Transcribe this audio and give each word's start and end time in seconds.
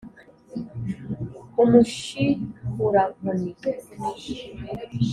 ku 1.53 1.61
mushikurankoni 1.71 3.51